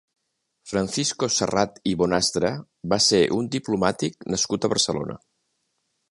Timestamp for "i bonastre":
1.91-2.49